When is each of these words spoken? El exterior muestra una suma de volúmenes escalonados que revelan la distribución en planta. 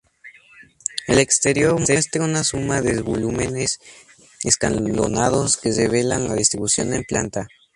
El 1.05 1.19
exterior 1.19 1.79
muestra 1.79 2.23
una 2.25 2.43
suma 2.43 2.81
de 2.81 3.03
volúmenes 3.03 3.79
escalonados 4.43 5.57
que 5.57 5.71
revelan 5.73 6.27
la 6.27 6.33
distribución 6.33 6.95
en 6.95 7.03
planta. 7.03 7.47